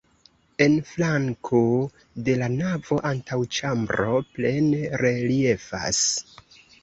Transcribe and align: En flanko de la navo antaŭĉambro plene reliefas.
En 0.65 0.77
flanko 0.91 1.59
de 2.29 2.37
la 2.43 2.47
navo 2.53 2.97
antaŭĉambro 3.11 4.17
plene 4.37 4.79
reliefas. 5.05 6.01